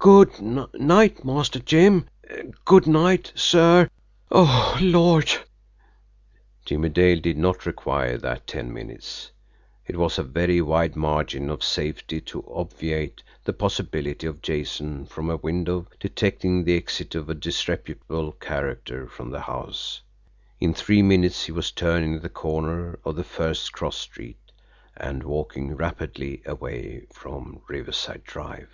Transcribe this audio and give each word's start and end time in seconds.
"Good 0.00 0.40
night, 0.40 1.24
Master 1.24 1.58
Jim 1.58 2.08
good 2.64 2.86
night, 2.86 3.32
sir 3.34 3.90
oh, 4.30 4.78
Lord!" 4.80 5.28
Jimmie 6.64 6.88
Dale 6.88 7.18
did 7.18 7.36
not 7.36 7.66
require 7.66 8.16
that 8.16 8.46
ten 8.46 8.72
minutes; 8.72 9.32
it 9.88 9.96
was 9.96 10.16
a 10.16 10.22
very 10.22 10.60
wide 10.62 10.94
margin 10.94 11.50
of 11.50 11.64
safety 11.64 12.20
to 12.22 12.44
obviate 12.48 13.24
the 13.42 13.52
possibility 13.52 14.24
of 14.28 14.40
Jason, 14.40 15.04
from 15.04 15.28
a 15.30 15.36
window, 15.36 15.88
detecting 15.98 16.62
the 16.62 16.76
exit 16.76 17.16
of 17.16 17.28
a 17.28 17.34
disreputable 17.34 18.30
character 18.30 19.08
from 19.08 19.30
the 19.30 19.40
house 19.42 20.00
in 20.60 20.72
three 20.74 21.02
minutes 21.02 21.46
he 21.46 21.52
was 21.52 21.72
turning 21.72 22.20
the 22.20 22.28
corner 22.28 23.00
of 23.04 23.16
the 23.16 23.24
first 23.24 23.72
cross 23.72 23.96
street 23.96 24.52
and 24.96 25.24
walking 25.24 25.74
rapidly 25.74 26.40
away 26.46 27.04
from 27.12 27.60
Riverside 27.68 28.22
Drive. 28.22 28.70